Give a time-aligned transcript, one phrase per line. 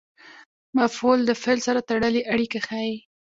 [0.79, 2.95] مفعول د فعل سره تړلې اړیکه ښيي.